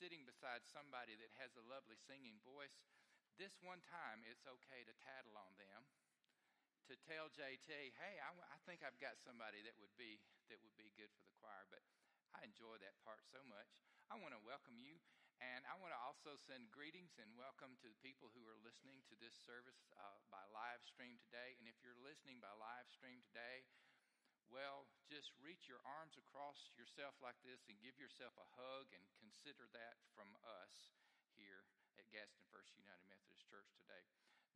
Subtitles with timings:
[0.00, 2.80] sitting beside somebody that has a lovely singing voice,
[3.36, 5.84] this one time it's okay to tattle on them,
[6.88, 10.16] to tell JT, hey, I, I think I've got somebody that would be
[10.48, 11.68] that would be good for the choir.
[11.68, 11.84] But
[12.32, 13.76] I enjoy that part so much.
[14.08, 14.96] I want to welcome you,
[15.44, 19.04] and I want to also send greetings and welcome to the people who are listening
[19.12, 21.60] to this service uh, by live stream today.
[21.60, 23.68] And if you're listening by live stream today,
[24.50, 29.02] well, just reach your arms across yourself like this and give yourself a hug and
[29.22, 30.90] consider that from us
[31.38, 31.62] here
[31.98, 34.02] at Gadsden First United Methodist Church today.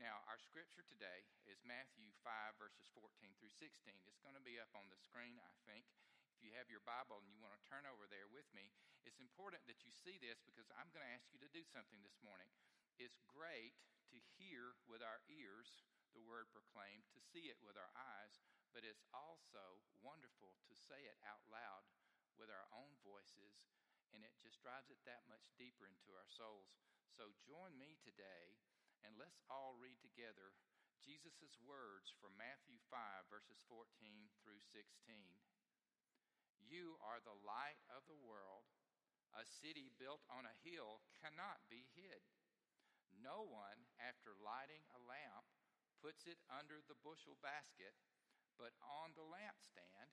[0.02, 3.06] Now, our scripture today is Matthew 5, verses 14
[3.38, 3.94] through 16.
[4.10, 5.86] It's going to be up on the screen, I think.
[6.34, 8.74] If you have your Bible and you want to turn over there with me,
[9.06, 12.02] it's important that you see this because I'm going to ask you to do something
[12.02, 12.50] this morning.
[12.98, 13.78] It's great
[14.10, 18.42] to hear with our ears the word proclaimed, to see it with our eyes,
[18.74, 21.86] but it's also wonderful to say it out loud
[22.34, 23.62] with our own voices,
[24.10, 26.74] and it just drives it that much deeper into our souls.
[27.06, 28.58] So join me today,
[29.06, 30.58] and let's all read together
[30.98, 33.86] Jesus' words from Matthew 5, verses 14
[34.42, 34.90] through 16.
[36.58, 38.66] You are the light of the world.
[39.38, 42.26] A city built on a hill cannot be hid.
[43.14, 45.46] No one, after lighting a lamp,
[46.02, 47.94] puts it under the bushel basket
[48.56, 50.10] but on the lampstand,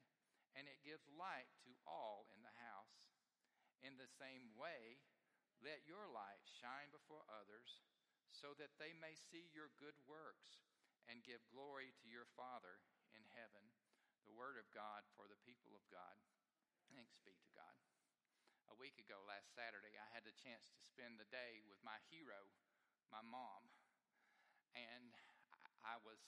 [0.57, 3.11] and it gives light to all in the house.
[3.81, 5.01] In the same way,
[5.61, 7.81] let your light shine before others,
[8.29, 10.65] so that they may see your good works
[11.09, 12.81] and give glory to your Father
[13.13, 13.65] in heaven.
[14.25, 16.17] The word of God for the people of God.
[16.93, 17.77] Thanks be to God.
[18.69, 21.99] A week ago, last Saturday, I had the chance to spend the day with my
[22.07, 22.47] hero,
[23.11, 23.67] my mom.
[24.71, 25.11] And
[25.83, 26.21] I was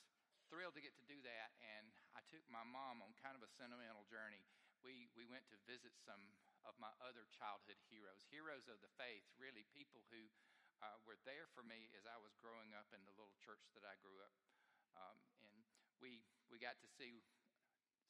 [0.48, 3.50] thrilled to get to do that, and I took my mom on kind of a
[3.56, 4.44] sentimental journey.
[4.84, 6.20] We, we went to visit some
[6.68, 10.28] of my other childhood heroes, heroes of the faith, really people who
[10.84, 13.84] uh, were there for me as I was growing up in the little church that
[13.84, 14.36] I grew up
[14.96, 15.56] um, in.
[16.00, 16.20] We,
[16.52, 17.24] we got to see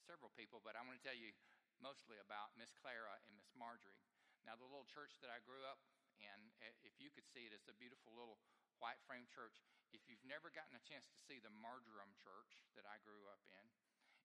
[0.03, 1.31] several people, but I want to tell you
[1.79, 4.03] mostly about Miss Clara and Miss Marjorie.
[4.43, 5.81] Now, the little church that I grew up
[6.21, 6.39] in,
[6.85, 8.37] if you could see it, it's a beautiful little
[8.83, 9.57] white frame church.
[9.95, 13.47] If you've never gotten a chance to see the Marjoram Church that I grew up
[13.47, 13.67] in,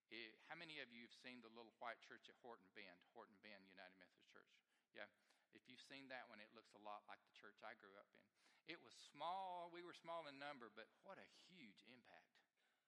[0.09, 3.38] it, how many of you have seen the little white church at Horton Bend, Horton
[3.46, 4.50] Bend United Methodist Church?
[4.97, 5.06] Yeah.
[5.53, 8.09] If you've seen that one, it looks a lot like the church I grew up
[8.18, 8.25] in.
[8.66, 12.34] It was small, we were small in number, but what a huge impact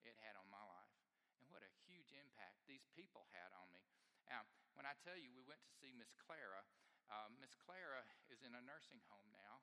[0.02, 0.98] it had on my life.
[1.38, 3.86] And what a huge impact these people had on me.
[4.26, 4.42] Now,
[4.74, 6.66] when I tell you we went to see Miss Clara,
[7.10, 9.62] uh, Miss Clara is in a nursing home now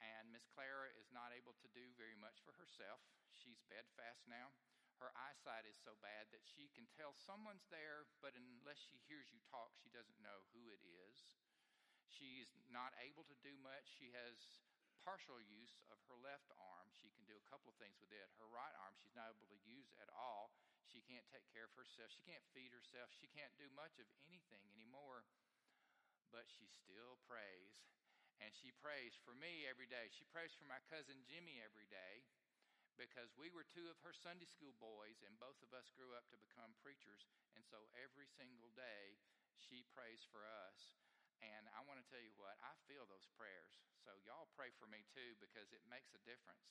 [0.00, 3.04] and Miss Clara is not able to do very much for herself.
[3.32, 4.52] She's bedfast now.
[5.00, 9.32] Her eyesight is so bad that she can tell someone's there, but unless she hears
[9.32, 11.16] you talk, she doesn't know who it is.
[12.12, 13.88] She's not able to do much.
[13.88, 14.60] She has
[15.00, 16.92] partial use of her left arm.
[16.92, 18.28] She can do a couple of things with it.
[18.36, 20.52] Her right arm, she's not able to use at all.
[20.84, 22.12] She can't take care of herself.
[22.12, 23.08] She can't feed herself.
[23.16, 25.24] She can't do much of anything anymore.
[26.28, 27.72] But she still prays
[28.40, 30.08] and she prays for me every day.
[30.08, 32.24] She prays for my cousin Jimmy every day
[32.96, 36.28] because we were two of her Sunday school boys, and both of us grew up
[36.32, 37.24] to become preachers.
[37.56, 39.16] And so every single day,
[39.56, 40.96] she prays for us.
[41.40, 43.80] And I want to tell you what, I feel those prayers.
[44.04, 46.68] So y'all pray for me too because it makes a difference.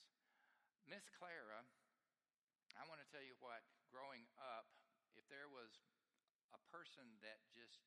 [0.86, 1.66] Miss Clara,
[2.78, 4.70] I want to tell you what, growing up,
[5.18, 5.74] if there was
[6.54, 7.82] a person that just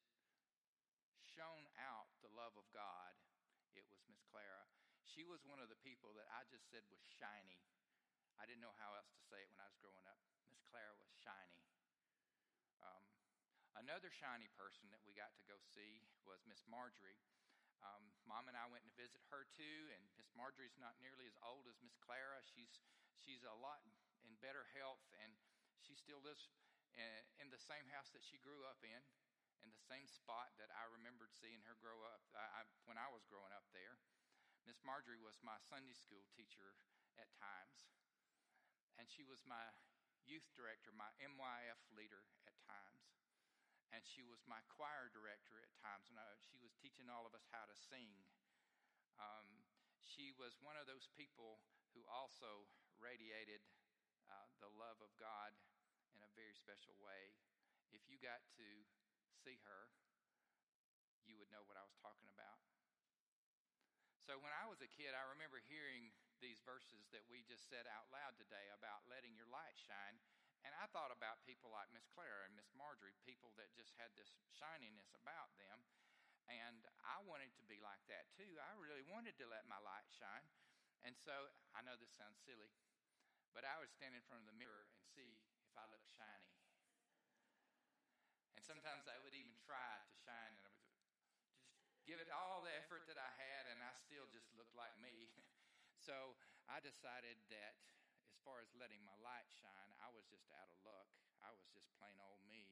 [1.24, 3.16] shone out the love of God,
[3.73, 4.66] it was Miss Clara.
[5.03, 7.61] She was one of the people that I just said was shiny.
[8.38, 10.17] I didn't know how else to say it when I was growing up.
[10.50, 11.61] Miss Clara was shiny.
[12.81, 13.06] Um,
[13.78, 17.22] another shiny person that we got to go see was Miss Marjorie.
[17.84, 21.35] Um, Mom and I went to visit her too, and Miss Marjorie's not nearly as
[21.44, 22.40] old as Miss Clara.
[22.47, 22.79] She's
[23.19, 23.84] she's a lot
[24.23, 25.35] in better health, and
[25.84, 26.47] she still lives
[26.95, 27.03] in,
[27.44, 29.03] in the same house that she grew up in
[29.63, 33.07] in the same spot that I remembered seeing her grow up I, I, when I
[33.07, 33.96] was growing up there.
[34.67, 36.76] Miss Marjorie was my Sunday school teacher
[37.20, 37.91] at times,
[38.96, 39.64] and she was my
[40.23, 43.11] youth director, my MYF leader at times,
[43.91, 47.35] and she was my choir director at times when I, she was teaching all of
[47.35, 48.23] us how to sing.
[49.20, 49.67] Um,
[49.99, 51.59] she was one of those people
[51.91, 52.67] who also
[52.99, 53.64] radiated
[54.32, 55.52] uh, the love of God
[56.16, 57.35] in a very special way.
[57.91, 58.67] If you got to
[59.41, 59.90] see her,
[61.26, 62.62] you would know what I was talking about.
[64.24, 67.88] So, when I was a kid, I remember hearing these verses that we just said
[67.91, 70.20] out loud today about letting your light shine.
[70.64, 74.16] And I thought about people like Miss Clara and Miss Marjorie, people that just had
[74.16, 75.84] this shininess about them.
[76.47, 78.59] And I wanted to be like that too.
[78.59, 80.47] I really wanted to let my light shine.
[81.03, 82.72] And so I know this sounds silly,
[83.52, 85.36] but I would stand in front of the mirror and see
[85.68, 86.56] if I looked shiny.
[88.55, 91.09] And sometimes I would even try to shine, and I would just
[92.03, 95.32] give it all the effort that I had, and I still just looked like me.
[96.05, 97.73] so I decided that
[98.29, 101.08] as far as letting my light shine, I was just out of luck.
[101.44, 102.72] I was just plain old me.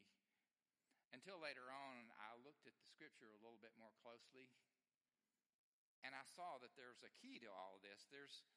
[1.12, 4.48] Until later on, I looked at the scripture a little bit more closely,
[6.07, 8.07] and I saw that there's a key to all of this.
[8.07, 8.48] There's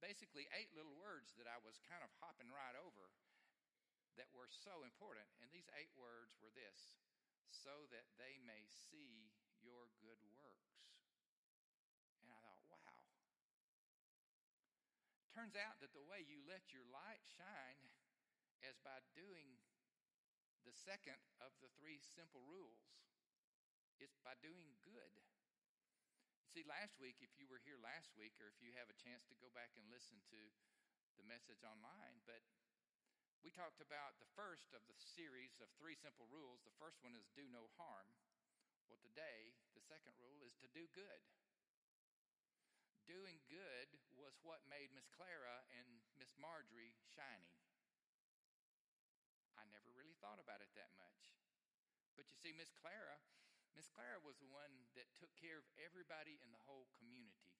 [0.00, 3.12] basically eight little words that I was kind of hopping right over
[4.20, 5.26] that were so important.
[5.42, 6.94] And these eight words were this
[7.50, 9.30] so that they may see
[9.62, 10.84] your good works.
[12.20, 13.00] And I thought, wow.
[15.34, 17.80] Turns out that the way you let your light shine
[18.62, 19.58] is by doing
[20.64, 22.96] the second of the three simple rules.
[24.00, 25.14] It's by doing good.
[26.54, 29.26] See, last week, if you were here last week, or if you have a chance
[29.26, 30.40] to go back and listen to
[31.18, 32.42] the message online, but
[33.44, 36.64] we talked about the first of the series of three simple rules.
[36.64, 38.08] The first one is do no harm.
[38.88, 41.20] Well, today, the second rule is to do good.
[43.04, 47.52] Doing good was what made Miss Clara and Miss Marjorie shiny.
[49.60, 51.36] I never really thought about it that much.
[52.16, 53.20] But you see, Miss Clara,
[53.76, 57.52] Miss Clara was the one that took care of everybody in the whole community.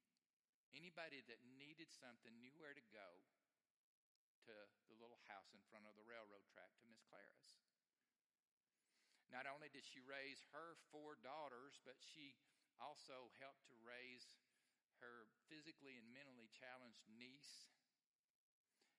[0.73, 3.21] Anybody that needed something knew where to go
[4.45, 4.57] to
[4.93, 7.57] the little house in front of the railroad track to Miss Clara's.
[9.33, 12.37] Not only did she raise her four daughters, but she
[12.77, 14.37] also helped to raise
[15.01, 17.73] her physically and mentally challenged niece.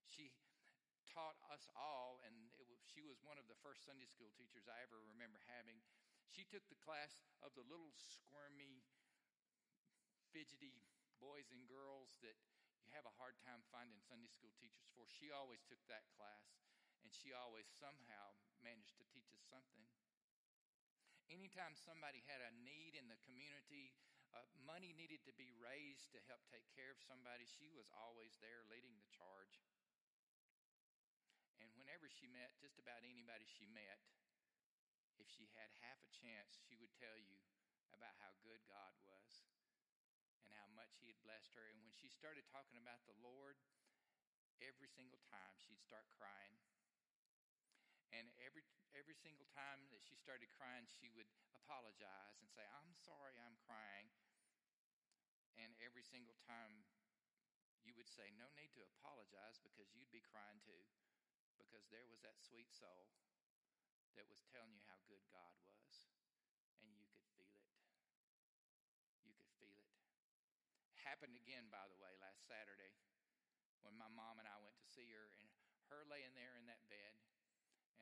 [0.09, 0.33] She
[1.05, 4.81] taught us all, and was, she was one of the first Sunday school teachers I
[4.81, 5.77] ever remember having.
[6.33, 8.81] She took the class of the little squirmy,
[10.33, 10.73] fidgety
[11.21, 12.35] boys and girls that
[12.85, 15.09] you have a hard time finding Sunday school teachers for.
[15.09, 16.53] She always took that class,
[17.01, 19.89] and she always somehow managed to teach us something.
[21.25, 23.89] Anytime somebody had a need in the community,
[24.37, 28.37] uh, money needed to be raised to help take care of somebody, she was always
[28.37, 29.65] there leading the charge.
[31.57, 33.97] And whenever she met just about anybody she met,
[35.17, 37.41] if she had half a chance, she would tell you
[37.97, 39.54] about how good God was
[40.75, 41.65] much He had blessed her.
[41.71, 43.57] And when she started talking about the Lord,
[44.61, 46.59] every single time she'd start crying.
[48.13, 48.63] And every
[48.95, 53.57] every single time that she started crying, she would apologize and say, "I'm sorry, I'm
[53.67, 54.09] crying."
[55.57, 56.85] And every single time
[57.83, 60.83] you would say, "No need to apologize because you'd be crying too."
[61.57, 63.09] Because there was that sweet soul
[64.15, 66.09] that was telling you how good God was,
[66.81, 67.67] and you could feel it.
[69.23, 69.91] You could feel it.
[71.15, 72.91] Happened again, by the way, last Saturday
[73.87, 75.47] when my mom and I went to see her, and
[75.87, 77.15] her laying there in that bed,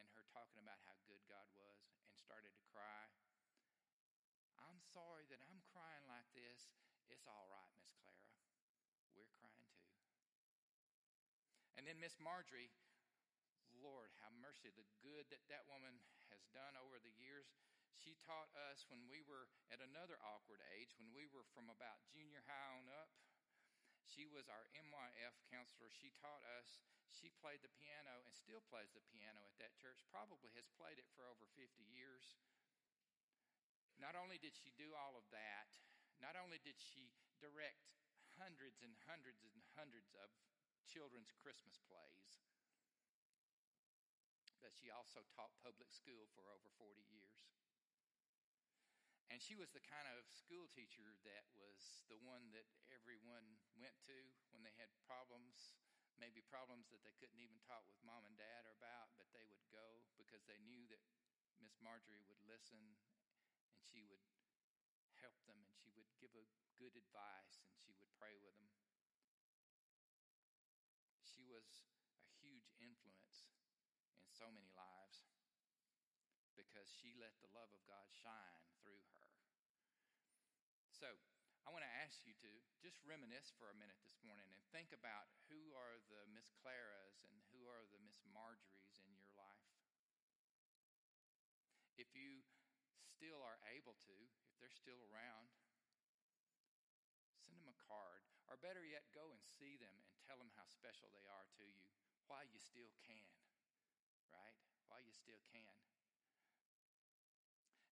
[0.01, 1.77] and her talking about how good God was,
[2.09, 3.13] and started to cry.
[4.57, 6.73] I'm sorry that I'm crying like this.
[7.13, 8.33] It's all right, Miss Clara.
[9.13, 9.93] We're crying too.
[11.77, 12.73] And then Miss Marjorie
[13.83, 15.99] Lord, have mercy, the good that that woman
[16.31, 17.51] has done over the years.
[17.99, 22.07] She taught us when we were at another awkward age, when we were from about
[22.07, 23.11] junior high on up.
[24.07, 25.91] She was our MYF counselor.
[25.91, 26.79] She taught us.
[27.11, 30.97] She played the piano and still plays the piano at that church, probably has played
[30.97, 32.39] it for over 50 years.
[34.01, 35.69] Not only did she do all of that,
[36.17, 37.93] not only did she direct
[38.39, 40.31] hundreds and hundreds and hundreds of
[40.89, 42.41] children's Christmas plays,
[44.63, 47.43] but she also taught public school for over 40 years.
[49.27, 53.97] And she was the kind of school teacher that was the one that everyone went
[54.07, 54.15] to
[54.55, 55.75] when they had problems,
[56.15, 59.63] maybe problems that they couldn't even talk with mom and dad about, but they would
[59.73, 61.01] go because they knew that
[61.59, 62.79] Miss Marjorie would listen
[63.73, 64.23] and she would
[65.19, 66.45] help them and she would give a
[66.77, 68.69] good advice and she would pray with them.
[71.25, 71.65] She was
[72.21, 73.49] a huge influence
[74.13, 75.29] in so many lives
[76.57, 79.29] because she let the love of God shine through her.
[80.89, 81.09] So,
[81.63, 82.51] I want to ask you to
[82.83, 87.23] just reminisce for a minute this morning and think about who are the Miss Claras
[87.23, 89.71] and who are the Miss Marjories in your life.
[91.95, 92.43] If you
[92.99, 94.15] still are able to,
[94.49, 95.47] if they're still around,
[97.39, 98.27] send them a card.
[98.51, 101.65] Or better yet, go and see them and tell them how special they are to
[101.69, 101.87] you
[102.27, 103.23] while you still can
[104.33, 104.57] right?
[104.89, 105.77] While you still can.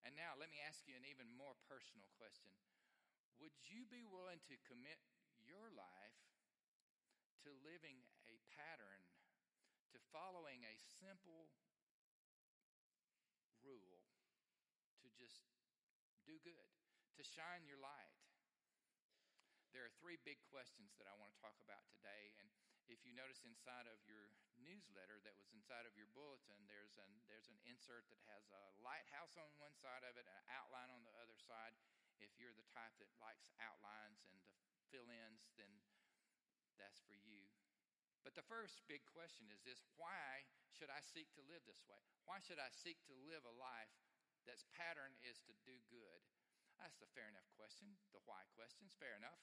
[0.02, 2.58] And now let me ask you an even more personal question.
[3.38, 4.98] Would you be willing to commit
[5.46, 6.18] your life
[7.46, 9.02] to living a pattern,
[9.94, 11.50] to following a simple
[13.62, 14.02] rule,
[15.02, 15.46] to just
[16.26, 16.70] do good,
[17.18, 18.18] to shine your light?
[19.74, 22.36] There are three big questions that I want to talk about today.
[22.42, 22.50] And
[22.90, 27.12] if you notice inside of your newsletter that was inside of your bulletin, there's an,
[27.30, 30.90] there's an insert that has a lighthouse on one side of it, and an outline
[30.94, 31.74] on the other side.
[32.22, 34.54] If you're the type that likes outlines and the
[34.94, 35.70] fill ins, then
[36.78, 37.50] that's for you.
[38.22, 42.02] But the first big question is this why should I seek to live this way?
[42.30, 43.94] Why should I seek to live a life
[44.46, 46.22] that's pattern is to do good?
[46.78, 47.98] That's a fair enough question.
[48.14, 49.42] The why question's fair enough.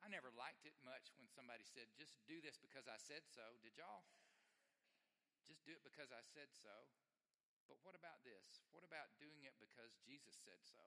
[0.00, 3.44] I never liked it much when somebody said, just do this because I said so.
[3.60, 4.04] Did y'all?
[5.44, 6.72] Just do it because I said so.
[7.68, 8.64] But what about this?
[8.72, 10.82] What about doing it because Jesus said so?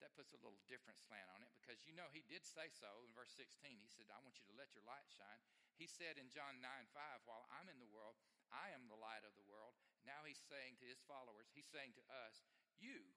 [0.00, 3.06] That puts a little different slant on it because you know he did say so
[3.06, 3.78] in verse 16.
[3.78, 5.38] He said, I want you to let your light shine.
[5.78, 8.18] He said in John 9 5, while I'm in the world,
[8.50, 9.78] I am the light of the world.
[10.02, 12.42] Now he's saying to his followers, he's saying to us,
[12.82, 13.14] You,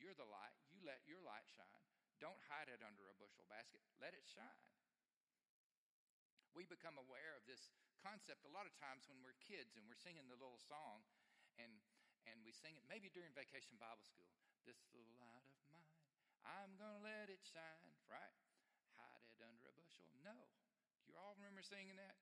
[0.00, 0.56] you're the light.
[0.72, 1.89] You let your light shine.
[2.20, 3.80] Don't hide it under a bushel basket.
[3.96, 4.68] Let it shine.
[6.52, 7.72] We become aware of this
[8.04, 11.00] concept a lot of times when we're kids and we're singing the little song
[11.56, 11.72] and
[12.28, 14.28] and we sing it maybe during vacation Bible school.
[14.68, 15.88] This little light of mine,
[16.44, 18.36] I'm gonna let it shine, right?
[19.00, 20.04] Hide it under a bushel.
[20.20, 20.36] No.
[21.00, 22.20] Do you all remember singing that?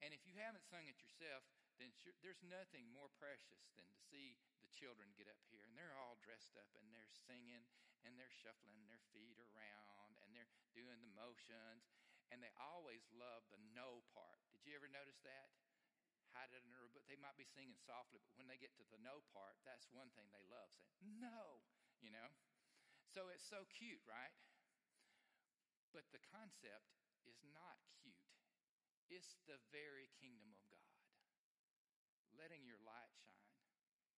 [0.00, 1.44] And if you haven't sung it yourself,
[1.76, 5.76] then sure, there's nothing more precious than to see the children get up here and
[5.76, 7.68] they're all dressed up and they're singing
[8.04, 11.88] and they're shuffling their feet around and they're doing the motions
[12.32, 14.40] and they always love the no part.
[14.52, 15.52] Did you ever notice that?
[16.32, 19.22] Hide it but they might be singing softly, but when they get to the no
[19.30, 21.62] part, that's one thing they love saying, no,
[22.02, 22.30] you know?
[23.14, 24.34] So it's so cute, right?
[25.94, 26.90] But the concept
[27.22, 28.34] is not cute.
[29.06, 30.98] It's the very kingdom of God.
[32.34, 33.62] Letting your light shine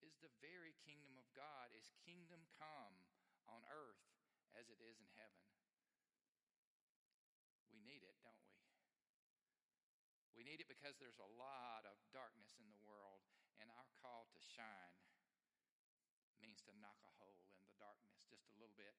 [0.00, 2.96] is the very kingdom of God, is kingdom come
[3.50, 4.03] on earth
[4.55, 5.43] as it is in heaven.
[7.73, 8.55] We need it, don't we?
[10.37, 13.25] We need it because there's a lot of darkness in the world,
[13.57, 15.00] and our call to shine
[16.37, 18.93] means to knock a hole in the darkness just a little bit.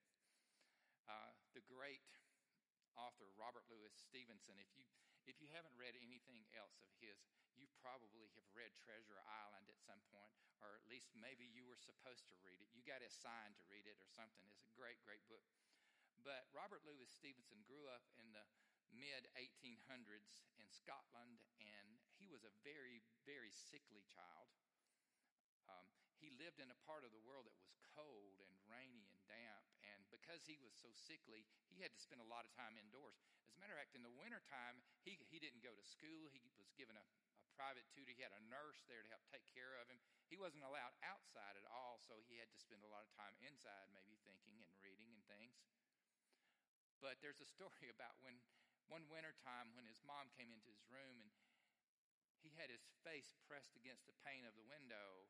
[1.05, 2.03] Uh, the great
[2.97, 4.83] author Robert Louis Stevenson, if you
[5.27, 7.19] if you haven't read anything else of his,
[7.59, 10.31] you probably have read Treasure Island at some point,
[10.63, 12.71] or at least maybe you were supposed to read it.
[12.71, 14.47] You got assigned to read it or something.
[14.47, 15.43] It's a great, great book.
[16.23, 18.43] But Robert Louis Stevenson grew up in the
[18.95, 24.47] mid 1800s in Scotland, and he was a very, very sickly child.
[25.67, 29.16] Um, he lived in a part of the world that was cold and rainy and
[30.27, 33.15] because he was so sickly, he had to spend a lot of time indoors.
[33.47, 36.27] As a matter of fact, in the wintertime, he, he didn't go to school.
[36.35, 37.05] He was given a,
[37.39, 38.11] a private tutor.
[38.11, 40.03] He had a nurse there to help take care of him.
[40.27, 43.39] He wasn't allowed outside at all, so he had to spend a lot of time
[43.39, 45.63] inside, maybe thinking and reading and things.
[46.99, 48.35] But there's a story about when
[48.91, 51.31] one wintertime when his mom came into his room and
[52.43, 55.27] he had his face pressed against the pane of the window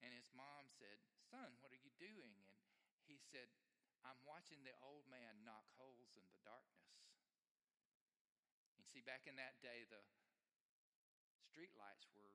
[0.00, 0.96] and his mom said,
[1.28, 2.32] Son, what are you doing?
[2.32, 3.50] And he said,
[4.06, 6.90] I'm watching the old man knock holes in the darkness.
[8.78, 10.02] You see, back in that day, the
[11.46, 12.34] street lights were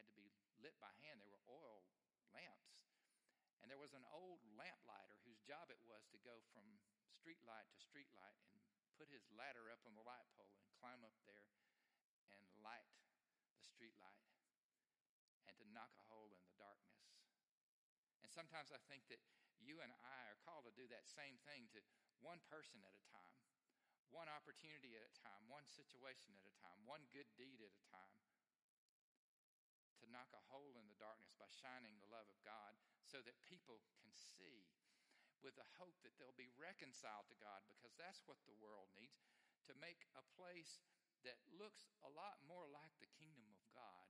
[0.00, 1.20] had to be lit by hand.
[1.20, 1.84] They were oil
[2.32, 2.78] lamps.
[3.60, 6.64] And there was an old lamplighter whose job it was to go from
[7.12, 8.56] street light to street light and
[8.96, 11.50] put his ladder up on the light pole and climb up there
[12.32, 12.88] and light
[13.60, 14.24] the street light
[15.44, 17.04] and to knock a hole in the darkness.
[18.24, 19.18] And sometimes I think that
[19.58, 21.82] you and I are called to do that same thing to
[22.22, 23.42] one person at a time,
[24.14, 27.84] one opportunity at a time, one situation at a time, one good deed at a
[27.90, 28.22] time.
[29.98, 33.34] To knock a hole in the darkness by shining the love of God so that
[33.50, 34.70] people can see
[35.42, 39.18] with the hope that they'll be reconciled to God because that's what the world needs
[39.66, 40.78] to make a place
[41.26, 44.06] that looks a lot more like the kingdom of God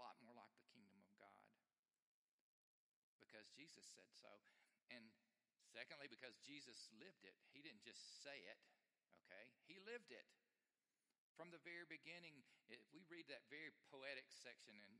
[0.00, 1.44] lot more like the kingdom of God
[3.20, 4.32] because Jesus said so.
[4.88, 5.04] And
[5.68, 7.36] secondly, because Jesus lived it.
[7.52, 8.56] He didn't just say it,
[9.28, 9.52] okay?
[9.68, 10.24] He lived it.
[11.36, 12.40] From the very beginning,
[12.72, 14.92] if we read that very poetic section in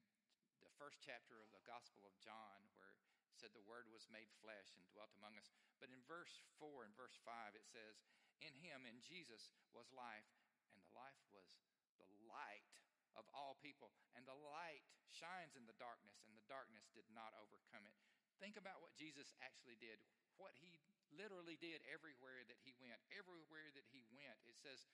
[0.60, 4.28] the first chapter of the Gospel of John, where it said the Word was made
[4.44, 5.48] flesh and dwelt among us.
[5.80, 8.04] But in verse 4 and verse 5, it says,
[8.44, 10.28] In him, in Jesus, was life,
[10.76, 11.48] and the life was
[11.96, 12.68] the light
[13.16, 17.32] of all people, and the light shines in the darkness, and the darkness did not
[17.36, 17.96] overcome it.
[18.40, 20.00] Think about what Jesus actually did,
[20.40, 20.80] what he
[21.12, 22.96] literally did everywhere that he went.
[23.12, 24.88] Everywhere that he went, it says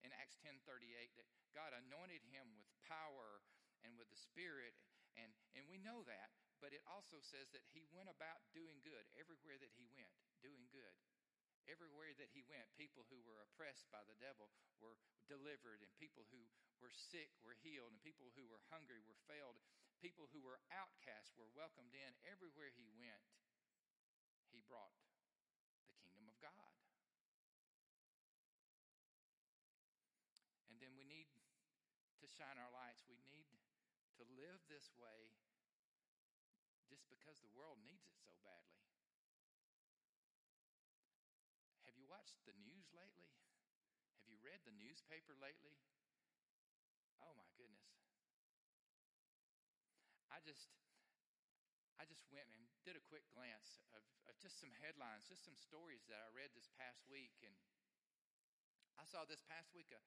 [0.00, 3.44] in Acts 10:38 that God anointed him with power
[3.84, 4.72] and with the Spirit,
[5.16, 9.04] and, and we know that, but it also says that he went about doing good
[9.16, 10.96] everywhere that he went, doing good.
[11.66, 14.94] Everywhere that he went, people who were oppressed by the devil were
[15.26, 16.46] delivered, and people who
[16.78, 19.58] were sick were healed, and people who were hungry were filled.
[20.00, 22.12] People who were outcasts were welcomed in.
[22.28, 23.26] Everywhere he went,
[24.52, 24.94] he brought
[25.88, 26.72] the kingdom of God.
[30.70, 31.26] And then we need
[32.20, 33.02] to shine our lights.
[33.08, 33.48] We need
[34.20, 35.32] to live this way
[36.86, 38.84] just because the world needs it so badly.
[41.88, 43.32] Have you watched the news lately?
[44.22, 45.74] Have you read the newspaper lately?
[47.18, 48.05] Oh my goodness.
[50.46, 50.70] Just
[51.98, 55.58] I just went and did a quick glance of, of just some headlines, just some
[55.58, 57.34] stories that I read this past week.
[57.42, 57.50] And
[58.94, 59.98] I saw this past week a,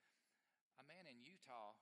[0.80, 1.76] a man in Utah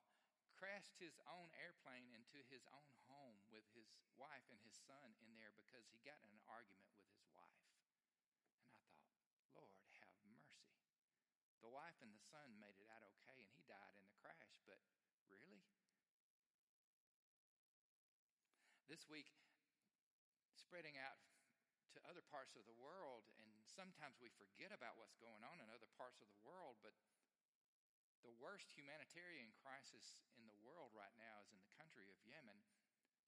[0.58, 5.38] crashed his own airplane into his own home with his wife and his son in
[5.38, 7.62] there because he got in an argument with his wife.
[7.62, 9.70] And I thought, Lord,
[10.02, 10.66] have mercy.
[11.62, 14.58] The wife and the son made it out okay, and he died in the crash,
[14.66, 14.82] but
[15.30, 15.62] really?
[18.88, 19.28] This week,
[20.56, 21.20] spreading out
[21.92, 25.68] to other parts of the world, and sometimes we forget about what's going on in
[25.68, 26.96] other parts of the world, but
[28.24, 32.64] the worst humanitarian crisis in the world right now is in the country of Yemen.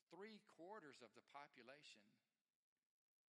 [0.08, 2.08] Three quarters of the population,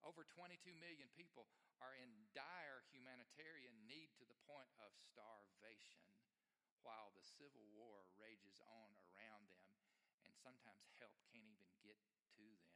[0.06, 1.50] over 22 million people,
[1.82, 6.06] are in dire humanitarian need to the point of starvation
[6.86, 9.66] while the civil war rages on around them,
[10.22, 11.98] and sometimes help can't even get
[12.40, 12.72] to them.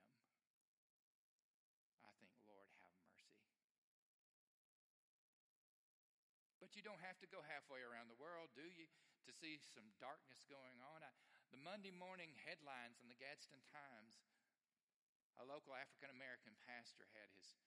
[2.04, 3.32] I think, Lord, have mercy.
[6.74, 8.90] You don't have to go halfway around the world, do you,
[9.26, 11.06] to see some darkness going on?
[11.06, 11.10] I,
[11.54, 14.18] the Monday morning headlines in the Gadsden Times
[15.38, 17.58] a local African American pastor had his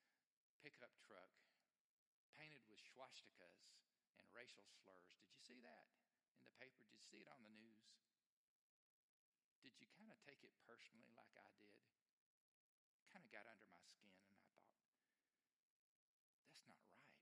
[0.64, 1.32] pickup truck
[2.40, 3.76] painted with swastikas
[4.16, 5.12] and racial slurs.
[5.20, 5.88] Did you see that?
[6.38, 6.86] in the paper?
[6.86, 7.90] Did you see it on the news?
[9.66, 11.82] Did you kind of take it personally like I did?
[13.10, 14.70] Kind of got under my skin, and I thought,
[16.70, 17.18] that's not right.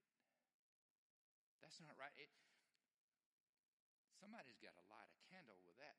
[1.66, 2.14] That's not right.
[2.14, 2.30] It,
[4.22, 5.98] somebody's got to light a candle with that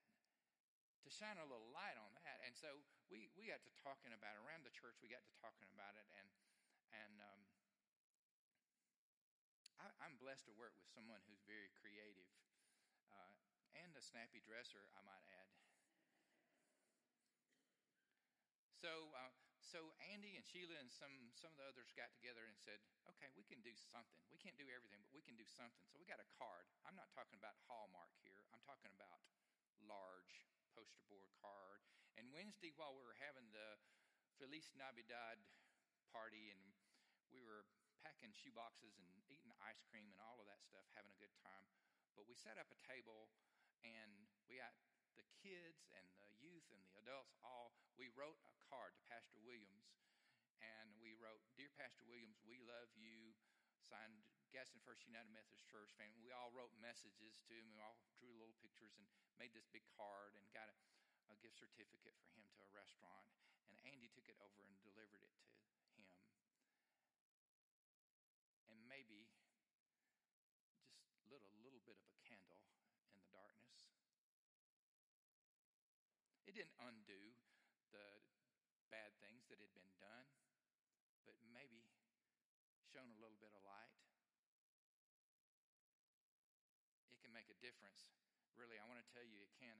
[1.02, 2.38] to shine a little light on that.
[2.46, 4.46] And so we, we got to talking about it.
[4.46, 4.94] around the church.
[5.02, 6.30] We got to talking about it, and
[6.94, 7.42] and um,
[9.82, 12.30] I, I'm blessed to work with someone who's very creative
[13.10, 13.34] uh,
[13.74, 15.50] and a snappy dresser, I might add.
[18.78, 19.34] So, uh,
[19.66, 22.78] so Andy and Sheila and some some of the others got together and said,
[23.10, 24.22] "Okay, we can do something.
[24.30, 26.70] We can't do everything, but we can do something." So we got a card.
[26.86, 28.46] I'm not talking about Hallmark here.
[28.54, 29.26] I'm talking about
[29.82, 31.82] large poster board card.
[32.14, 33.76] And Wednesday, while we were having the
[34.38, 35.42] Feliz Navidad
[36.14, 36.62] party, and
[37.34, 37.66] we were
[38.06, 41.34] packing shoe boxes and eating ice cream and all of that stuff, having a good
[41.42, 41.66] time.
[42.14, 43.28] But we set up a table
[43.82, 44.72] and we got
[45.16, 49.40] the kids and the youth and the adults all, we wrote a card to Pastor
[49.42, 49.96] Williams.
[50.60, 53.36] And we wrote, Dear Pastor Williams, we love you.
[53.80, 56.16] Signed Gadsden First United Methodist Church family.
[56.24, 57.68] We all wrote messages to him.
[57.72, 59.04] We all drew little pictures and
[59.36, 60.76] made this big card and got a,
[61.32, 63.26] a gift certificate for him to a restaurant.
[63.68, 65.44] And Andy took it over and delivered it to
[65.92, 66.08] him.
[68.72, 69.28] And maybe
[71.26, 72.62] lit a little bit of a candle
[73.10, 73.90] in the darkness.
[76.45, 77.20] It didn't undo
[77.92, 78.08] the
[78.88, 80.24] bad things that had been done,
[81.28, 81.84] but maybe
[82.88, 83.92] shone a little bit of light.
[87.12, 88.08] It can make a difference.
[88.56, 89.76] Really, I want to tell you, it can.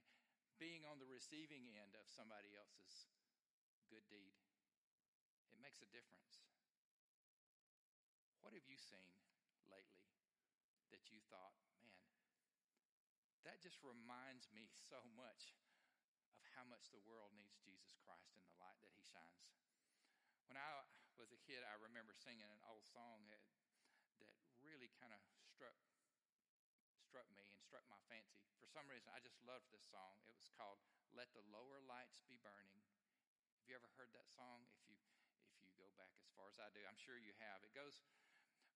[0.61, 3.09] Being on the receiving end of somebody else's
[3.89, 4.37] good deed,
[5.49, 6.45] it makes a difference.
[8.45, 9.17] What have you seen
[9.65, 10.13] lately
[10.93, 12.05] that you thought, man,
[13.49, 15.57] that just reminds me so much
[16.57, 19.53] how much the world needs Jesus Christ and the light that he shines.
[20.49, 20.81] When I
[21.21, 23.45] was a kid, I remember singing an old song that,
[24.25, 24.33] that
[24.65, 25.21] really kind of
[25.53, 25.77] struck
[27.05, 28.41] struck me and struck my fancy.
[28.59, 30.17] For some reason, I just loved this song.
[30.27, 30.81] It was called
[31.13, 32.81] "Let the Lower Lights Be Burning."
[33.61, 34.65] Have you ever heard that song?
[34.73, 34.97] If you
[35.53, 37.61] if you go back as far as I do, I'm sure you have.
[37.63, 38.01] It goes,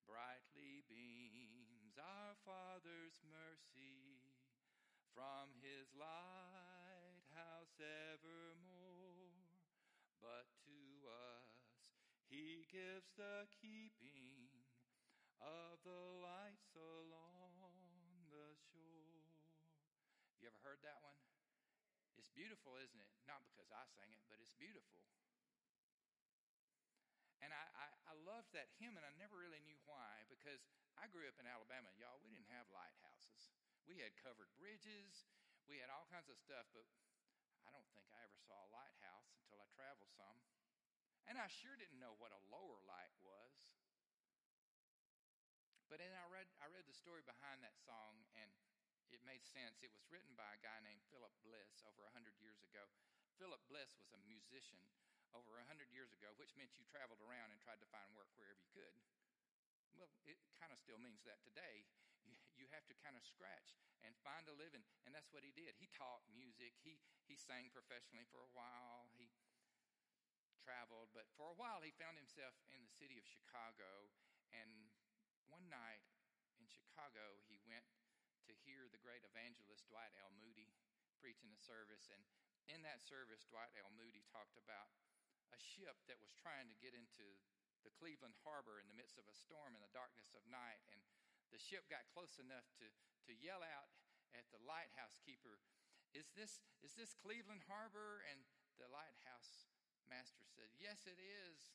[0.04, 4.20] Brightly beams our Father's mercy
[5.12, 6.69] from his light
[7.82, 9.48] evermore.
[10.20, 11.50] But to us
[12.30, 14.46] he gives the keeping
[15.40, 17.58] of the lights along
[18.30, 19.34] the shore.
[20.30, 21.16] Have You ever heard that one?
[22.20, 23.10] It's beautiful, isn't it?
[23.24, 25.00] Not because I sang it, but it's beautiful.
[27.40, 30.60] And I, I, I loved that hymn, and I never really knew why, because
[31.00, 32.20] I grew up in Alabama, y'all.
[32.20, 33.48] We didn't have lighthouses.
[33.88, 35.24] We had covered bridges,
[35.64, 36.84] we had all kinds of stuff, but
[37.66, 40.38] I don't think I ever saw a lighthouse until I traveled some.
[41.28, 43.54] And I sure didn't know what a lower light was.
[45.90, 48.50] But then I read, I read the story behind that song, and
[49.10, 49.82] it made sense.
[49.82, 52.86] It was written by a guy named Philip Bliss over 100 years ago.
[53.42, 54.78] Philip Bliss was a musician
[55.34, 58.58] over 100 years ago, which meant you traveled around and tried to find work wherever
[58.58, 58.94] you could.
[59.98, 61.90] Well, it kind of still means that today.
[62.60, 63.72] You, have to kind of scratch
[64.04, 65.80] and find a living, and that's what he did.
[65.80, 69.32] He taught music, he, he sang professionally for a while, he
[70.60, 74.12] traveled, but for a while he found himself in the city of Chicago.
[74.52, 74.92] And
[75.48, 76.04] one night
[76.60, 77.88] in Chicago, he went
[78.44, 80.30] to hear the great evangelist Dwight L.
[80.36, 80.76] Moody
[81.18, 82.12] preaching a service.
[82.12, 82.20] And
[82.68, 83.90] in that service, Dwight L.
[83.96, 84.92] Moody talked about
[85.50, 87.26] a ship that was trying to get into
[87.82, 90.84] the Cleveland harbor in the midst of a storm in the darkness of night.
[90.92, 91.00] And
[91.50, 92.86] the ship got close enough to,
[93.26, 93.90] to yell out
[94.34, 95.58] at the lighthouse keeper,
[96.14, 98.22] Is this, is this Cleveland harbor?
[98.30, 98.42] And
[98.78, 99.70] the lighthouse
[100.06, 101.74] master said, Yes, it is.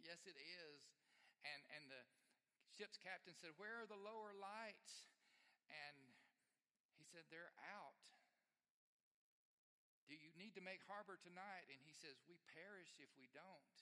[0.00, 0.80] Yes, it is.
[1.44, 2.02] And, and the
[2.72, 5.12] ship's captain said, Where are the lower lights?
[5.68, 5.96] And
[6.96, 8.00] he said, They're out.
[10.08, 11.72] Do you need to make harbor tonight?
[11.72, 13.76] And he says, We perish if we don't.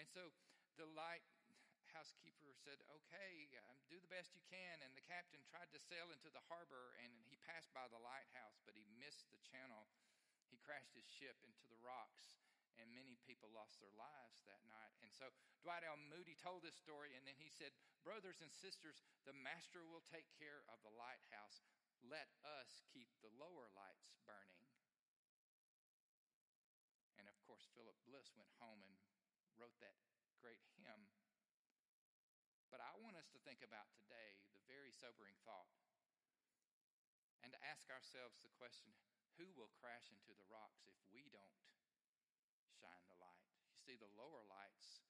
[0.00, 0.34] And so
[0.76, 1.41] the lighthouse
[2.24, 4.80] keeper said, Okay, um, do the best you can.
[4.80, 8.56] And the captain tried to sail into the harbor and he passed by the lighthouse,
[8.64, 9.84] but he missed the channel.
[10.48, 12.40] He crashed his ship into the rocks
[12.80, 14.96] and many people lost their lives that night.
[15.04, 15.28] And so
[15.60, 16.00] Dwight L.
[16.08, 20.26] Moody told this story, and then he said, Brothers and sisters, the master will take
[20.40, 21.62] care of the lighthouse.
[22.02, 24.66] Let us keep the lower lights burning.
[27.20, 28.94] And of course, Philip Bliss went home and
[29.60, 29.94] wrote that
[30.42, 31.06] great hymn.
[32.72, 35.68] But I want us to think about today the very sobering thought
[37.44, 38.96] and to ask ourselves the question
[39.36, 41.60] who will crash into the rocks if we don't
[42.80, 43.44] shine the light.
[43.76, 45.04] You see, the lower lights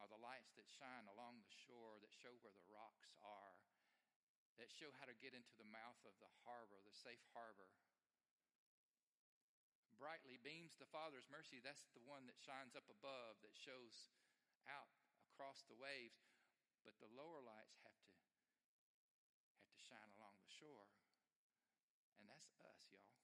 [0.00, 3.52] are the lights that shine along the shore, that show where the rocks are,
[4.56, 7.68] that show how to get into the mouth of the harbor, the safe harbor.
[10.00, 11.60] Brightly beams the Father's mercy.
[11.60, 14.10] That's the one that shines up above, that shows
[14.66, 15.01] out
[15.32, 16.28] across the waves.
[16.84, 18.12] But the lower lights have to
[19.56, 20.92] have to shine along the shore.
[22.20, 23.16] And that's us, y'all.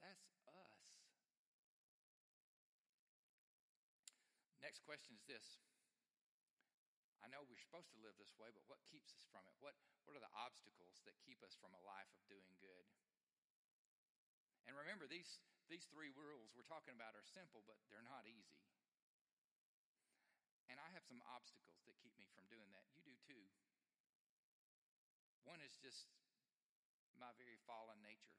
[0.00, 0.80] That's us.
[4.64, 5.60] Next question is this.
[7.18, 9.56] I know we're supposed to live this way, but what keeps us from it?
[9.58, 9.74] What,
[10.06, 12.86] what are the obstacles that keep us from a life of doing good?
[14.70, 18.62] And remember, these, these three rules we're talking about are simple, but they're not easy.
[20.68, 22.84] And I have some obstacles that keep me from doing that.
[22.92, 23.44] You do too.
[25.48, 26.12] One is just
[27.16, 28.36] my very fallen nature.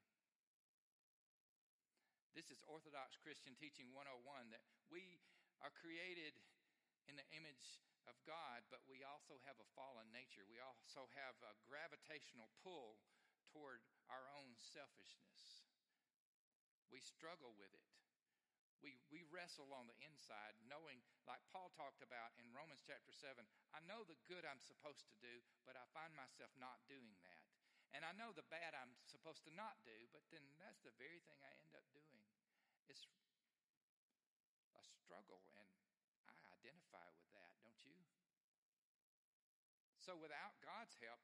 [2.32, 5.18] This is Orthodox Christian Teaching 101 that we
[5.58, 6.38] are created
[7.10, 10.46] in the image of God, but we also have a fallen nature.
[10.46, 13.02] We also have a gravitational pull
[13.50, 15.66] toward our own selfishness.
[16.88, 17.99] We struggle with it.
[18.80, 23.36] We, we wrestle on the inside, knowing, like Paul talked about in Romans chapter 7,
[23.76, 27.44] I know the good I'm supposed to do, but I find myself not doing that.
[27.92, 31.20] And I know the bad I'm supposed to not do, but then that's the very
[31.26, 32.22] thing I end up doing.
[32.88, 33.04] It's
[34.78, 35.66] a struggle, and
[36.30, 37.98] I identify with that, don't you?
[39.98, 41.20] So, without God's help,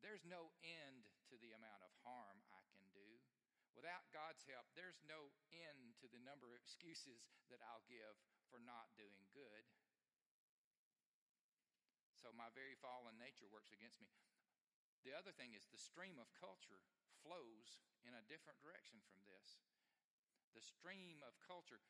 [0.00, 2.40] there's no end to the amount of harm.
[3.78, 8.16] Without God's help, there's no end to the number of excuses that I'll give
[8.50, 9.64] for not doing good.
[12.18, 14.10] So, my very fallen nature works against me.
[15.06, 16.84] The other thing is the stream of culture
[17.24, 19.64] flows in a different direction from this.
[20.52, 21.80] The stream of culture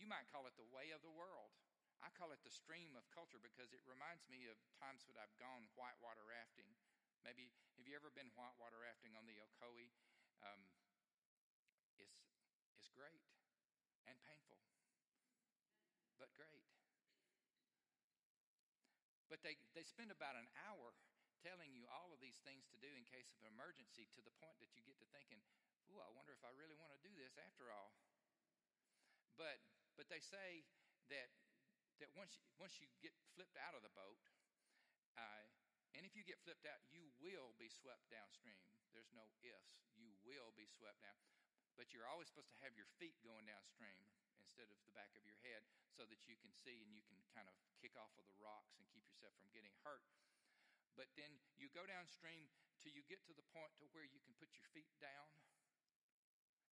[0.00, 1.52] you might call it the way of the world.
[2.00, 5.36] I call it the stream of culture because it reminds me of times when I've
[5.36, 6.72] gone whitewater rafting.
[7.20, 9.92] Maybe, have you ever been whitewater rafting on the Ocoee?
[10.40, 10.64] Um,
[12.00, 12.20] it's,
[12.76, 13.22] it's great
[14.08, 14.58] and painful,
[16.18, 16.64] but great.
[19.30, 20.96] But they, they spend about an hour
[21.40, 24.34] telling you all of these things to do in case of an emergency to the
[24.42, 25.40] point that you get to thinking,
[25.88, 27.94] ooh, I wonder if I really want to do this after all.
[29.40, 29.56] But
[29.96, 30.68] but they say
[31.08, 31.32] that
[32.00, 34.20] that once you, once you get flipped out of the boat,
[35.16, 35.44] uh,
[35.96, 38.60] and if you get flipped out, you will be swept downstream.
[38.92, 39.80] There's no ifs.
[39.96, 41.39] You will be swept down.
[41.80, 44.04] But you're always supposed to have your feet going downstream
[44.36, 47.16] instead of the back of your head so that you can see and you can
[47.32, 50.04] kind of kick off of the rocks and keep yourself from getting hurt.
[50.92, 52.52] But then you go downstream
[52.84, 55.32] till you get to the point to where you can put your feet down.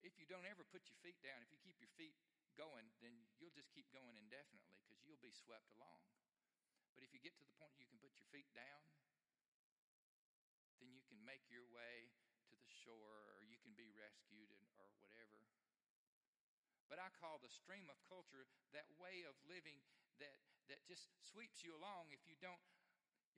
[0.04, 2.12] If you don't ever put your feet down, if you keep your feet
[2.60, 6.04] going, then you'll just keep going indefinitely because you'll be swept along.
[6.92, 8.84] But if you get to the point you can put your feet down,
[10.84, 12.12] then you can make your way
[12.52, 14.67] to the shore or you can be rescued and.
[16.88, 19.78] But I call the stream of culture that way of living
[20.18, 20.34] that,
[20.72, 22.60] that just sweeps you along if you don't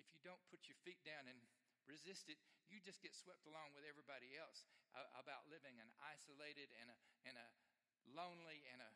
[0.00, 1.36] if you don't put your feet down and
[1.84, 2.40] resist it,
[2.72, 4.64] you just get swept along with everybody else
[4.96, 6.96] uh, about living an isolated and a,
[7.28, 7.48] and a
[8.16, 8.90] lonely and a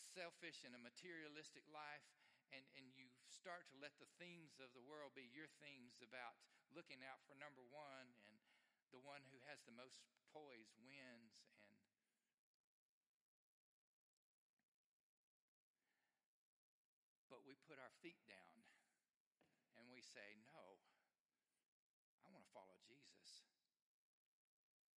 [0.00, 2.06] selfish and a materialistic life.
[2.50, 6.34] And, and you start to let the themes of the world be your themes about
[6.74, 8.34] looking out for number one and
[8.90, 10.02] the one who has the most
[10.34, 11.78] poise wins and
[17.30, 18.66] but we put our feet down
[19.78, 20.82] and we say no
[22.22, 23.46] i want to follow jesus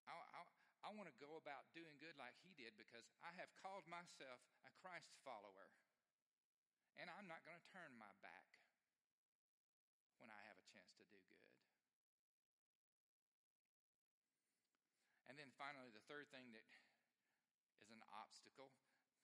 [0.10, 0.42] I, I,
[0.84, 4.44] I want to go about doing good like he did because I have called myself
[4.68, 5.72] a Christ follower.
[7.00, 8.60] And I'm not going to turn my back
[10.20, 11.48] when I have a chance to do good.
[15.32, 16.68] And then finally, the third thing that
[17.82, 18.70] is an obstacle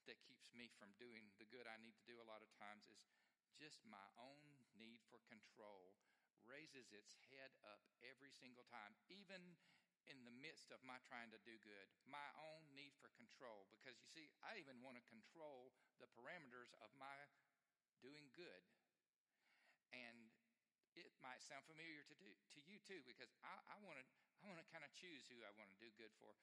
[0.09, 2.89] that keeps me from doing the good I need to do a lot of times
[2.89, 2.97] is
[3.59, 5.91] just my own need for control
[6.47, 9.59] raises its head up every single time, even
[10.07, 13.67] in the midst of my trying to do good, my own need for control.
[13.69, 17.13] Because you see, I even want to control the parameters of my
[18.01, 18.63] doing good.
[19.93, 20.31] And
[20.97, 24.05] it might sound familiar to do to you too, because I, want to
[24.41, 26.33] I want to kind of choose who I want to do good for.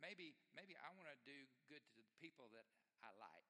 [0.00, 1.36] Maybe, maybe I want to do
[1.68, 2.66] good to the people that
[3.04, 3.46] I like.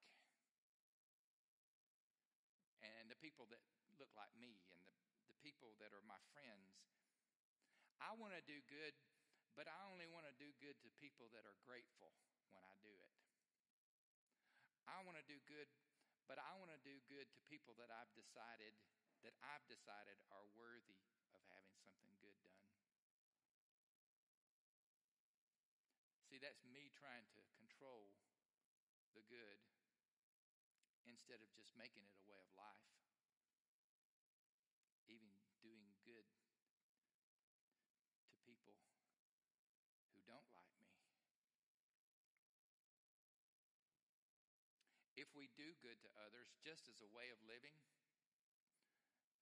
[3.12, 3.60] The people that
[4.00, 4.80] look like me and the,
[5.28, 6.80] the people that are my friends.
[8.00, 8.96] I want to do good,
[9.52, 12.16] but I only want to do good to people that are grateful
[12.56, 13.12] when I do it.
[14.88, 15.68] I want to do good,
[16.24, 18.72] but I want to do good to people that I've decided
[19.22, 20.98] that I've decided are worthy
[21.30, 22.64] of having something good done.
[26.26, 28.10] See, that's me trying to control
[29.14, 29.60] the good
[31.06, 32.82] instead of just making it a way of life.
[35.06, 35.30] Even
[35.62, 36.26] doing good
[38.26, 38.74] to people
[40.16, 40.90] who don't like me.
[45.32, 47.72] If we do good to others just as a way of living,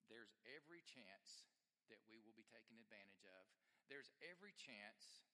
[0.07, 1.50] there's every chance
[1.90, 3.42] that we will be taken advantage of.
[3.90, 5.26] There's every chance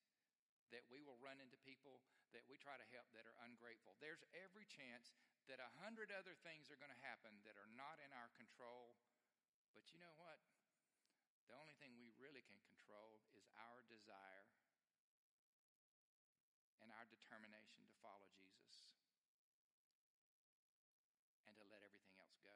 [0.72, 2.00] that we will run into people
[2.32, 4.00] that we try to help that are ungrateful.
[4.00, 5.12] There's every chance
[5.44, 8.96] that a hundred other things are going to happen that are not in our control.
[9.76, 10.40] But you know what?
[11.52, 14.48] The only thing we really can control is our desire
[16.80, 18.96] and our determination to follow Jesus
[21.46, 22.54] and to let everything else go.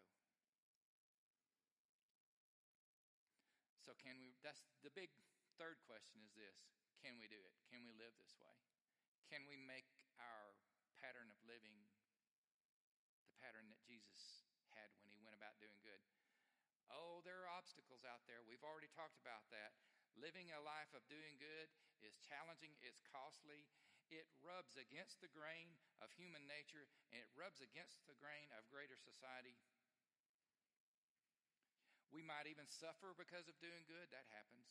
[3.86, 4.32] So, can we?
[4.40, 5.12] That's the big
[5.60, 6.64] third question is this
[7.04, 7.56] can we do it?
[7.68, 8.56] Can we live this way?
[9.28, 9.88] Can we make
[10.20, 10.56] our
[11.00, 11.72] pattern of living
[13.24, 14.44] the pattern that Jesus
[14.76, 16.00] had when he went about doing good?
[16.92, 18.42] Oh, there are obstacles out there.
[18.44, 19.72] We've already talked about that.
[20.18, 21.70] Living a life of doing good
[22.02, 23.64] is challenging, it's costly,
[24.10, 28.66] it rubs against the grain of human nature, and it rubs against the grain of
[28.68, 29.54] greater society.
[32.10, 34.10] We might even suffer because of doing good.
[34.10, 34.66] That happens.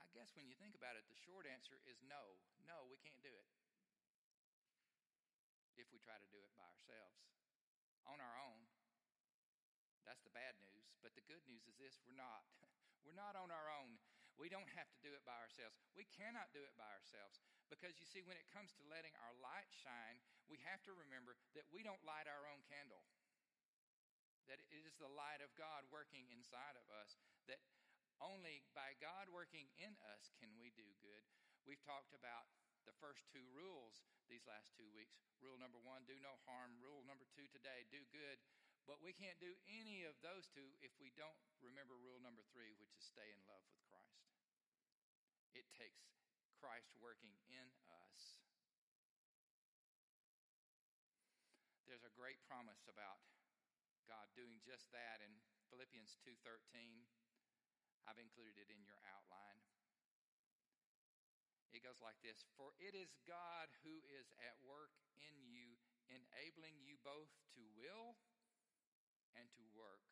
[0.00, 2.40] I guess when you think about it, the short answer is no.
[2.64, 3.48] No, we can't do it.
[5.76, 7.20] If we try to do it by ourselves,
[8.08, 8.64] on our own.
[10.08, 10.88] That's the bad news.
[11.04, 12.46] But the good news is this we're not.
[13.04, 14.02] We're not on our own.
[14.34, 15.78] We don't have to do it by ourselves.
[15.94, 17.38] We cannot do it by ourselves.
[17.70, 20.18] Because you see, when it comes to letting our light shine,
[20.50, 23.06] we have to remember that we don't light our own candle.
[24.46, 27.18] That it is the light of God working inside of us.
[27.50, 27.58] That
[28.22, 31.24] only by God working in us can we do good.
[31.66, 32.46] We've talked about
[32.86, 35.18] the first two rules these last two weeks.
[35.42, 36.78] Rule number one, do no harm.
[36.78, 38.38] Rule number two today, do good.
[38.86, 42.70] But we can't do any of those two if we don't remember rule number three,
[42.78, 44.30] which is stay in love with Christ.
[45.58, 46.06] It takes
[46.62, 48.38] Christ working in us.
[51.90, 53.18] There's a great promise about
[54.06, 55.34] God doing just that in
[55.70, 57.06] Philippians 2:13.
[58.06, 59.58] I've included it in your outline.
[61.74, 66.78] It goes like this For it is God who is at work in you, enabling
[66.80, 68.14] you both to will
[69.34, 70.06] and to work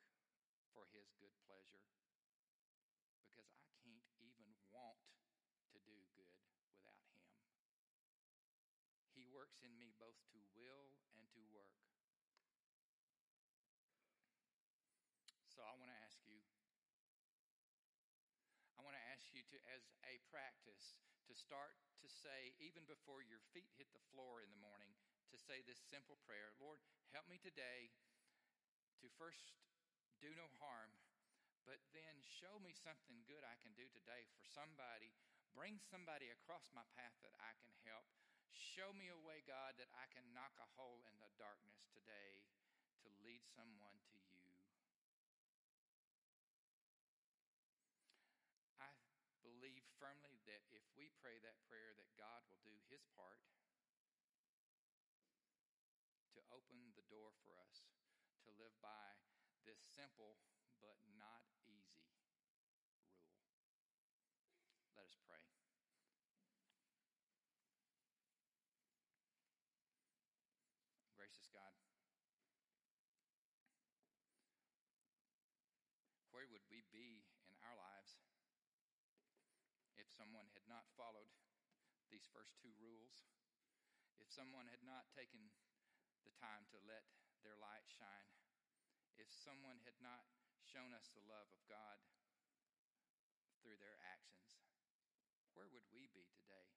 [0.74, 1.86] for his good pleasure.
[3.30, 4.98] Because I can't even want
[5.70, 6.34] to do good
[6.66, 7.22] without him.
[9.14, 11.78] He works in me both to will and to work.
[15.54, 16.42] So I want to ask you
[18.74, 20.94] I want to ask you to, as a practice,
[21.26, 24.94] to start to say, even before your feet hit the floor in the morning,
[25.34, 26.78] to say this simple prayer Lord,
[27.10, 27.90] help me today
[29.02, 29.58] to first
[30.22, 30.94] do no harm,
[31.66, 35.10] but then show me something good I can do today for somebody.
[35.50, 38.06] Bring somebody across my path that I can help.
[38.54, 42.46] Show me a way, God, that I can knock a hole in the darkness today
[43.02, 44.44] to lead someone to you.
[49.64, 53.40] believe firmly that if we pray that prayer, that God will do his part
[56.36, 57.88] to open the door for us
[58.44, 59.16] to live by
[59.64, 60.36] this simple
[60.84, 62.36] but not easy rule.
[64.92, 65.40] Let us pray.
[71.16, 71.72] Gracious God,
[76.28, 78.20] where would we be in our lives
[79.96, 81.32] if someone had not followed
[82.12, 83.24] these first two rules,
[84.20, 85.48] if someone had not taken
[86.28, 87.08] the time to let
[87.40, 88.43] their light shine,
[89.18, 90.26] if someone had not
[90.66, 91.98] shown us the love of God
[93.62, 94.58] through their actions,
[95.54, 96.74] where would we be today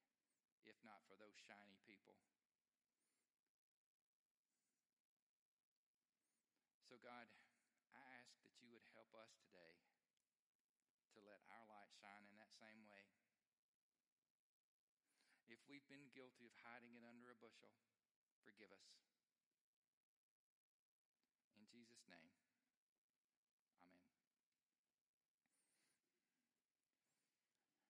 [0.63, 2.13] if not for those shiny people?
[6.85, 7.27] So, God,
[7.91, 9.81] I ask that you would help us today
[11.17, 13.03] to let our light shine in that same way.
[15.49, 17.71] If we've been guilty of hiding it under a bushel,
[18.43, 19.16] forgive us.
[22.07, 22.31] Name,
[23.83, 23.99] Amen.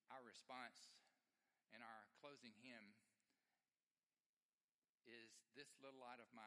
[0.10, 0.94] Our response
[1.74, 2.98] and our closing hymn
[5.06, 6.46] is This little light of mine.